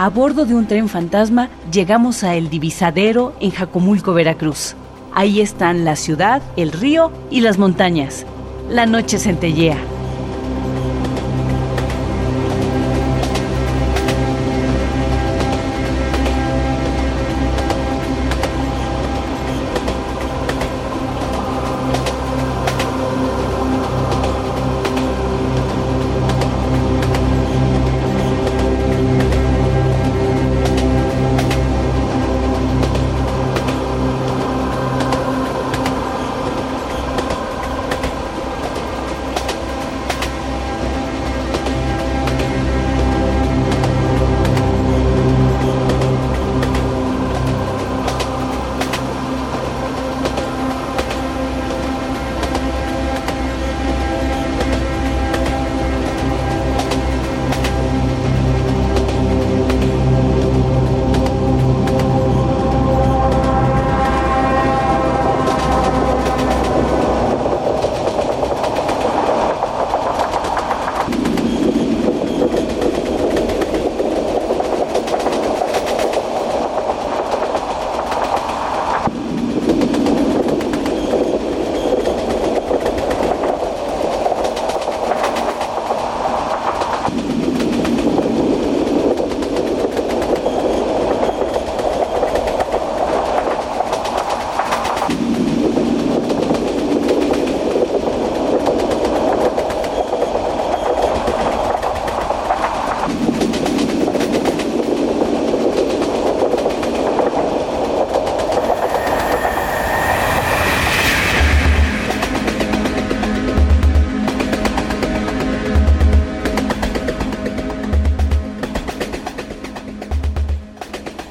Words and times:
A 0.00 0.10
bordo 0.10 0.46
de 0.46 0.54
un 0.54 0.68
tren 0.68 0.88
fantasma 0.88 1.48
llegamos 1.72 2.22
a 2.22 2.36
El 2.36 2.50
Divisadero 2.50 3.34
en 3.40 3.50
Jacomulco, 3.50 4.14
Veracruz. 4.14 4.76
Ahí 5.12 5.40
están 5.40 5.84
la 5.84 5.96
ciudad, 5.96 6.40
el 6.56 6.70
río 6.70 7.10
y 7.32 7.40
las 7.40 7.58
montañas. 7.58 8.24
La 8.70 8.86
noche 8.86 9.18
centellea. 9.18 9.76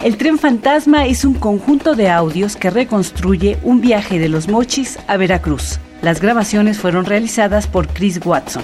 El 0.08 0.16
tren 0.16 0.40
fantasma 0.40 1.06
es 1.06 1.26
un 1.26 1.34
conjunto 1.34 1.94
de 1.94 2.10
audios 2.10 2.56
que 2.56 2.70
reconstruye 2.70 3.58
un 3.62 3.82
viaje 3.82 4.20
de 4.20 4.30
los 4.30 4.48
mochis 4.48 4.98
a 5.06 5.18
Veracruz. 5.18 5.80
Las 6.02 6.22
grabaciones 6.22 6.78
fueron 6.78 7.04
realizadas 7.04 7.68
por 7.68 7.90
Chris 7.90 8.26
Watson. 8.26 8.64